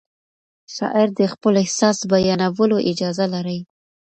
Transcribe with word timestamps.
شاعر 0.75 1.07
د 1.19 1.21
خپل 1.33 1.53
احساس 1.63 1.97
بیانولو 2.11 2.77
اجازه 2.91 3.25
لري. 3.33 3.59